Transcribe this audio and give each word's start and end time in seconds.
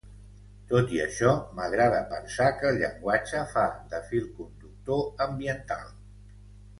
Tot 0.69 0.91
i 0.95 0.99
això, 1.01 1.33
m'agrada 1.59 1.99
pensar 2.13 2.47
que 2.61 2.67
el 2.69 2.79
llenguatge 2.83 3.41
fa 3.51 3.65
de 3.91 3.99
fil 4.07 4.25
conductor 4.39 5.05
ambiental. 5.27 5.93